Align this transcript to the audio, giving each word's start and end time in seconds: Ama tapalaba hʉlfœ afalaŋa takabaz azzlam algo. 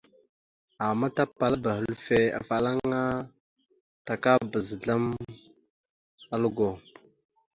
Ama 0.87 1.07
tapalaba 1.15 1.71
hʉlfœ 1.79 2.19
afalaŋa 2.39 3.01
takabaz 4.05 4.57
azzlam 4.73 5.03
algo. 6.35 6.69